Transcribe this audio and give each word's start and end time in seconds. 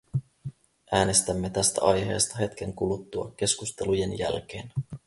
Äänestämme 0.91 1.49
tästä 1.49 1.81
aiheesta 1.81 2.37
hetken 2.37 2.73
kuluttua 2.73 3.33
keskustelujen 3.37 4.17
jälkeen. 4.17 4.71